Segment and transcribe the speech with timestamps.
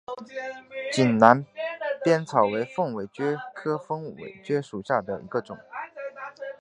[0.97, 1.45] 井栏
[2.03, 5.55] 边草为凤尾蕨科凤尾蕨属下的一个种。